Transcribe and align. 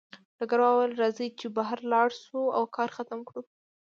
ډګروال 0.37 0.73
وویل 0.77 0.93
راځئ 1.01 1.27
چې 1.39 1.47
بهر 1.57 1.79
لاړ 1.91 2.09
شو 2.23 2.41
او 2.57 2.63
کار 2.75 2.89
ختم 2.97 3.19
کړو 3.27 3.41